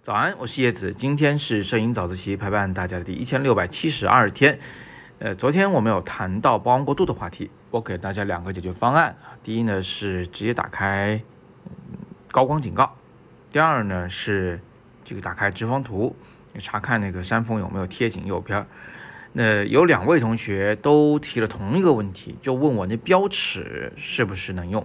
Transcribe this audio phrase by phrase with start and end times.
[0.00, 4.58] 早安，我是叶子，今天是摄影早自习陪伴大家的第一千六百七十二天。
[5.20, 9.38] 呃，昨天我们有谈到曝光过度的话题，我给大家两个解决方案啊。
[9.44, 11.22] 第一呢是直接打开
[12.32, 12.96] 高光警告，
[13.52, 14.60] 第二呢是
[15.04, 16.16] 这个打开直方图，
[16.58, 18.66] 查看那个山峰有没有贴紧右边。
[19.34, 24.84] 那有两位同学都提了同一个问题，就问我那标尺是不是能用？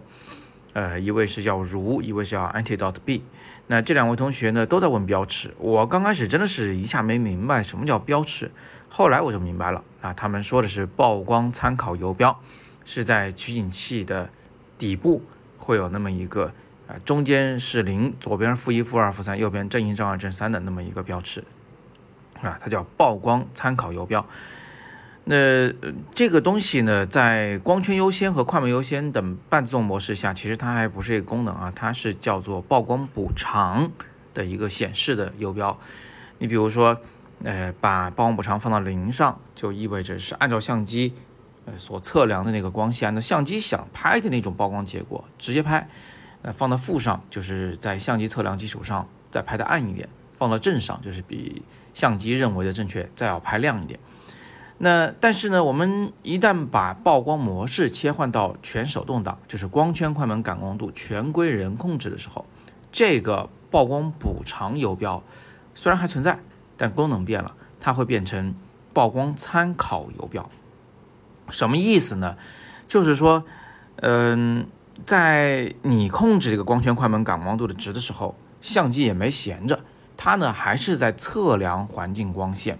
[0.78, 3.24] 呃，一位是叫如，一位是叫 anti dot b。
[3.66, 5.52] 那这两位同学呢，都在问标尺。
[5.58, 8.52] 我刚开始真的是一下没明白什么叫标尺，
[8.88, 10.14] 后来我就明白了啊。
[10.14, 12.40] 他们说的是曝光参考游标，
[12.86, 14.30] 是在取景器的
[14.78, 15.24] 底部
[15.58, 16.54] 会有那么一个
[16.88, 21.44] 啊，中间是零，左边负一、负二、负三，右边正一、正二、正三的那么一个标尺
[22.44, 24.24] 啊，它叫曝光参考游标。
[25.30, 25.74] 那
[26.16, 33.92] 这个东西呢，在光圈优先和快门优先等半自动模式下，其实它还不是一个功能啊，它是叫做曝光补偿
[34.34, 35.78] 的一个显示的游标。
[36.40, 36.98] 你比如说，
[37.44, 41.14] 呃，把曝光补偿放到零上，就意味着是按照相机
[41.66, 45.90] 呃所测量的那个光线，那相机想拍的那种曝光结果直接拍。
[46.44, 54.00] 呃，放到负上，就是在相机测量基础上再拍的暗一点；放到正上，就是比相机认为的正确再要拍亮一点。
[54.80, 62.46] 那但是呢，我们一旦把曝光模式切换到全手动挡，就是光圈、快门、感光度全归人控制的时候，
[62.92, 65.24] 这个曝光补偿游标
[65.74, 66.40] 虽然还存在，
[66.78, 68.54] 但功能变了，它会变成
[68.94, 70.48] 曝光参考游标。
[71.50, 72.36] 什么意思呢？
[72.88, 73.44] 就是说，
[73.96, 74.68] 嗯，
[75.06, 79.80] 在你控制这个光圈、快门、感光度的值的时候，相机也没闲着，
[80.16, 82.78] 它呢还是在测量环境光线。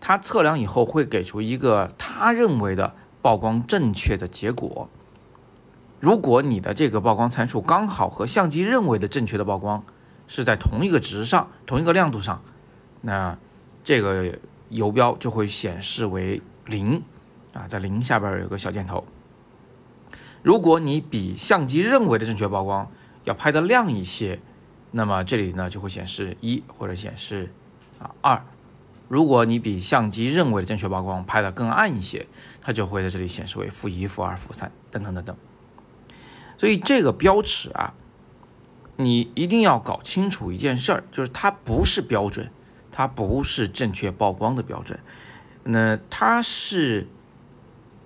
[0.00, 4.88] 它测量以后会给出一个他认为的曝光正确的结果。
[6.00, 9.84] 如果你的这个曝光参数刚好和相机认为的正确的曝光
[10.28, 12.40] 是在同一个值上、同一个亮度上，
[13.00, 13.36] 那
[13.82, 14.38] 这个
[14.68, 17.02] 游标就会显示为零
[17.52, 19.04] 啊，在零下边有个小箭头。
[20.42, 22.88] 如果你比相机认为的正确曝光
[23.24, 24.38] 要拍的亮一些，
[24.92, 27.52] 那么这里呢就会显示一或者显示
[27.98, 28.40] 啊二。
[29.08, 32.26] 如果你比相机认为的正确曝光拍的更暗一些，
[32.60, 35.36] 它就会在这里显示为负一、负二、负三等等等等。
[36.56, 37.94] 所以这个标尺啊，
[38.96, 42.50] 你一定要搞清楚一件事儿，就是它不是标准，
[42.92, 45.00] 它不是正确曝光的标准。
[45.64, 47.08] 那它是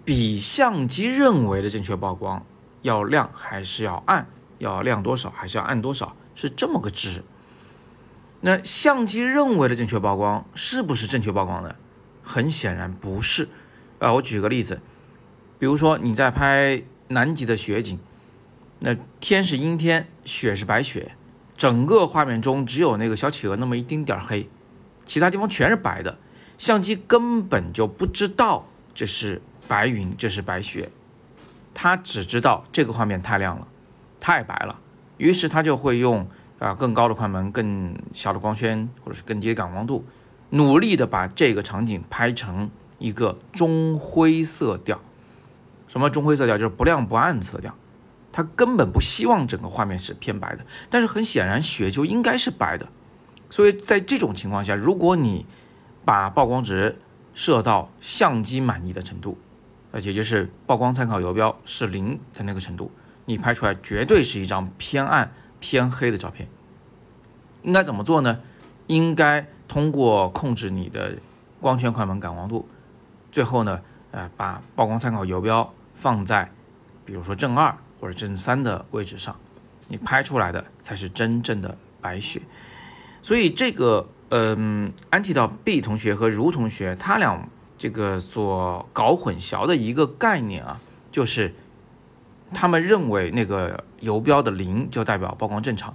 [0.05, 2.45] 比相机认为的正确曝光
[2.83, 4.29] 要亮还是要暗？
[4.59, 6.15] 要亮多少还是要暗多少？
[6.37, 7.25] 是这么个值。
[8.45, 11.77] 那相机认为的正确曝光是不是正确曝光呢？
[12.25, 13.49] 很显然不是。
[14.01, 14.81] 啊，我举个例子，
[15.61, 18.01] 比如说你在拍南极的雪景，
[18.81, 21.13] 那天是阴天，雪是白雪，
[21.57, 24.49] 整个画面中只有那个小企鹅那么一丁点儿黑，
[25.07, 26.19] 其他地方全是白的，
[26.59, 30.91] 相机根本就不知道这是白云，这是白雪，
[31.73, 33.69] 它只知道这个画面太亮了，
[34.19, 34.81] 太白了，
[35.19, 36.29] 于是它就会用。
[36.63, 40.05] 啊，更高的快门，更小的光圈，或者是更低的感光度，
[40.51, 45.01] 努力的把这个场景拍成一个中灰色调。
[45.89, 46.57] 什么中灰色调？
[46.57, 47.75] 就是不亮不暗的色调。
[48.31, 52.87] 他根本不希望整个画面是偏白的，但是很显然雪就应该是白的。
[53.51, 55.45] 所以在这种情况下，如果你
[56.05, 56.97] 把曝光值
[57.35, 59.37] 设到相机满意的程度，
[59.91, 62.93] 而且就是曝光参考游标是零的那个程度，
[63.25, 65.33] 你拍出来绝对是一张偏暗。
[65.63, 66.49] 偏黑的照片
[67.63, 68.41] 应该怎么做呢？
[68.89, 71.17] 应该通过控制你的
[71.61, 72.69] 光圈、快门、感光度，
[73.31, 73.81] 最后呢，
[74.11, 76.51] 呃，把曝光参考游标放在，
[77.05, 79.37] 比如说正二或者正三的位置上，
[79.87, 82.43] 你拍出来的才是真正的白雪。
[83.23, 87.49] 所以这个，嗯，安提到 B 同学和如同学他俩
[87.79, 90.81] 这个所搞混淆的一个概念啊，
[91.13, 91.55] 就是。
[92.55, 95.95] 他们认为那个游标的零就代表曝光正常，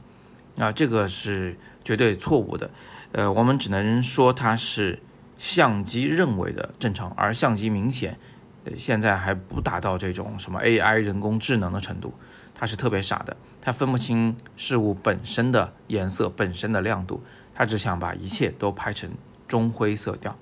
[0.58, 2.70] 啊，这个是绝对错误的。
[3.12, 5.00] 呃，我们只能说它是
[5.38, 8.18] 相机认为的正常，而相机明显，
[8.66, 12.14] 呃，现在还不达到这种什么 AI 人工智能的程度，
[12.54, 17.24] 它是特别傻的，它分不清事物本身的颜色、本身的亮度，
[17.56, 19.10] 它只想把一切都拍成
[19.48, 20.36] 中灰色调。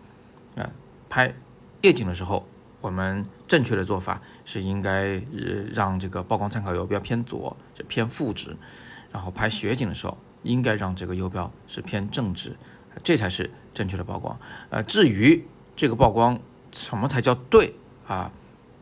[0.55, 0.69] 啊，
[1.09, 1.33] 拍
[1.81, 2.47] 夜景的时候。
[2.81, 5.21] 我们正确的做法是应该
[5.73, 8.55] 让这个曝光参考游标偏左，就偏负值，
[9.11, 12.55] 然后拍雪景的时候应该让这个游标是偏正值，
[13.03, 14.37] 这才是正确的曝光。
[14.69, 15.45] 呃，至于
[15.75, 16.39] 这个曝光
[16.71, 17.75] 什么才叫对
[18.07, 18.31] 啊？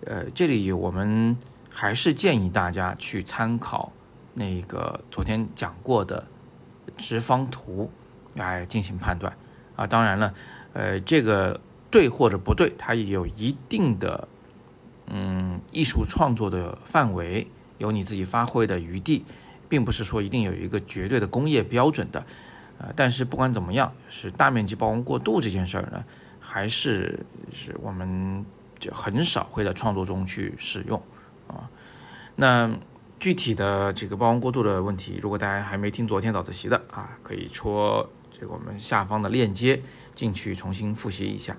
[0.06, 1.38] 呃，这里我们
[1.70, 3.92] 还是建议大家去参考
[4.34, 6.28] 那个昨天讲过的
[6.98, 7.90] 直方图
[8.36, 9.36] 来进行判断
[9.76, 9.88] 啊。
[9.88, 10.34] 当然了，
[10.74, 14.28] 呃，这个对或者不对，它也有一定的
[15.08, 17.48] 嗯艺术创作的范围，
[17.78, 19.26] 有你自己发挥的余地，
[19.68, 22.26] 并不是说一定有一个绝对的工业标准的。
[22.80, 26.04] 呃，但是不管怎么样，是大面积曝光过度这件事儿呢，
[26.40, 28.46] 还是是我们
[28.80, 31.02] 就很少会在创作中去使用
[31.48, 31.70] 啊。
[32.36, 32.76] 那
[33.20, 39.82] 具体的这个曝光过度的问题，如果大家还没听昨天早自习的啊，可以戳这个我们下方的链接
[40.16, 41.56] 进去重新复习一下。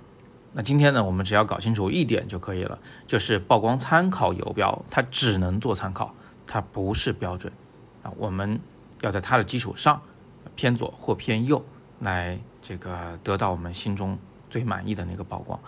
[0.55, 6.15] 那今天呢，我们只要搞清楚一点就可以了，就是曝光参考游标，它只能做参考，
[6.47, 7.53] 它不是标准
[8.03, 8.11] 啊。
[8.17, 8.59] 我们
[9.03, 10.01] 要在它的基础上。
[10.57, 11.65] 偏左或偏右，
[11.99, 14.17] 来这个得到我们心中
[14.49, 15.59] 最满意的那个曝光。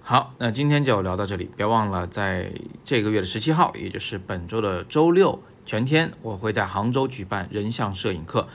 [0.00, 2.52] 好，那今天就聊到这里，别忘了在
[2.84, 8.46] 这个月的十七号，也就是本周的周六全天，我会在杭州举办人像摄影课，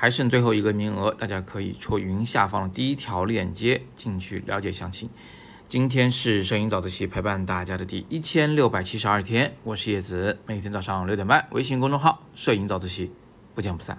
[0.00, 5.10] 还剩最后一个名额，大家可以戳云下方的第一条链接进去了解详情。
[5.68, 13.12] 今天是摄影早自习陪伴大家的第一千六百七十二天，我是叶子，每天早上六点半，微信公众号“摄影早自习”，
[13.54, 13.98] 不见不散。